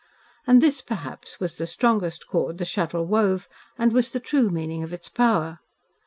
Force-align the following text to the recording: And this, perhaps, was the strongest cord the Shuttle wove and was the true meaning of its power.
And 0.47 0.63
this, 0.63 0.81
perhaps, 0.81 1.39
was 1.39 1.57
the 1.59 1.67
strongest 1.67 2.25
cord 2.25 2.57
the 2.57 2.65
Shuttle 2.65 3.05
wove 3.05 3.47
and 3.77 3.93
was 3.93 4.09
the 4.09 4.19
true 4.19 4.49
meaning 4.49 4.81
of 4.81 4.91
its 4.93 5.09
power. 5.09 5.59